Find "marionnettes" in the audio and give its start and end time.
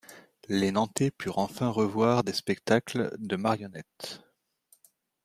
3.35-4.23